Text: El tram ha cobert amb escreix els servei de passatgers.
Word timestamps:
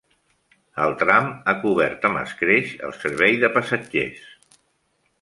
El 0.85 0.95
tram 1.01 1.27
ha 1.33 1.55
cobert 1.67 2.09
amb 2.11 2.23
escreix 2.23 2.75
els 2.91 3.01
servei 3.05 3.41
de 3.45 3.55
passatgers. 3.59 4.29